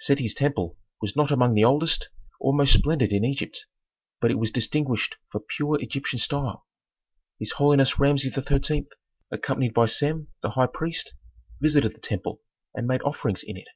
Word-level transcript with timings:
Seti's 0.00 0.32
temple 0.32 0.78
was 1.02 1.14
not 1.14 1.30
among 1.30 1.52
the 1.52 1.64
oldest 1.64 2.08
or 2.40 2.54
most 2.54 2.72
splendid 2.72 3.12
in 3.12 3.22
Egypt, 3.22 3.66
but 4.18 4.30
it 4.30 4.38
was 4.38 4.50
distinguished 4.50 5.16
for 5.30 5.40
pure 5.46 5.76
Egyptian 5.78 6.18
style. 6.18 6.66
His 7.38 7.50
holiness 7.52 7.98
Rameses 7.98 8.32
XIII., 8.32 8.86
accompanied 9.30 9.74
by 9.74 9.84
Sem 9.84 10.28
the 10.40 10.52
high 10.52 10.68
priest, 10.68 11.12
visited 11.60 11.94
the 11.94 12.00
temple 12.00 12.40
and 12.74 12.86
made 12.86 13.02
offerings 13.02 13.42
in 13.42 13.58
it. 13.58 13.68